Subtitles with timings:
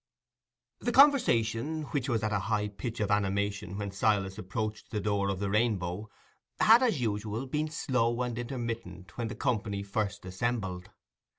[0.79, 5.29] The conversation, which was at a high pitch of animation when Silas approached the door
[5.29, 6.09] of the Rainbow,
[6.59, 10.89] had, as usual, been slow and intermittent when the company first assembled.